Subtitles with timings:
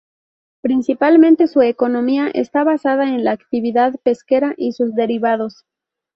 [0.61, 5.63] Principalmente, su economía está basada en la actividad pesquera y sus derivados.